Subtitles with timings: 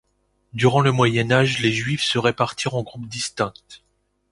[0.53, 3.53] Durant le Moyen Âge, les Juifs se répartirent en groupes distincts.